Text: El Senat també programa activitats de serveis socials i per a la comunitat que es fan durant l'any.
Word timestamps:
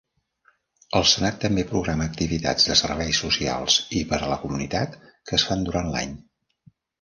El 0.99 1.03
Senat 1.09 1.35
també 1.43 1.65
programa 1.71 2.07
activitats 2.11 2.65
de 2.69 2.77
serveis 2.79 3.19
socials 3.25 3.77
i 4.01 4.03
per 4.15 4.19
a 4.21 4.31
la 4.33 4.39
comunitat 4.47 4.97
que 5.13 5.39
es 5.39 5.47
fan 5.51 5.63
durant 5.69 5.93
l'any. 5.99 6.19